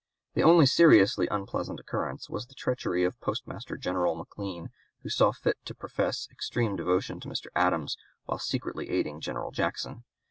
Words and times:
The 0.33 0.41
only 0.41 0.65
seriously 0.65 1.27
unpleasant 1.29 1.79
occurrence 1.79 2.27
was 2.27 2.47
the 2.47 2.55
treachery 2.55 3.03
of 3.03 3.21
Postmaster 3.21 3.77
General 3.77 4.15
McLean, 4.15 4.71
who 5.03 5.09
saw 5.09 5.31
fit 5.31 5.59
to 5.65 5.75
profess 5.75 6.27
extreme 6.31 6.75
devotion 6.75 7.19
to 7.19 7.27
Mr. 7.27 7.49
Adams 7.55 7.97
while 8.25 8.39
secretly 8.39 8.89
aiding 8.89 9.21
General 9.21 9.51
Jackson. 9.51 10.03